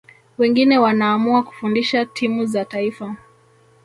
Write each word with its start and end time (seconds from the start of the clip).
wengine 0.37 0.77
wanaamua 0.77 1.43
kufundisha 1.43 2.05
timu 2.05 2.45
za 2.45 2.65
taifa 2.65 3.15